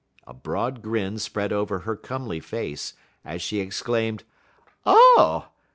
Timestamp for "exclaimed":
3.59-4.23